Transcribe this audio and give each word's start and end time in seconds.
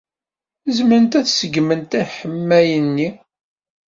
Zemrent 0.75 1.17
ad 1.19 1.27
ṣeggment 1.39 1.91
aḥemmay-nni. 2.01 3.09